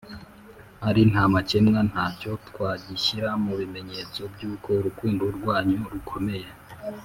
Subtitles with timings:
[0.87, 6.49] ari ntamakemwa nacyo twagishyira mu bimenyetso by’uko urukundo rwanyu rukomeye.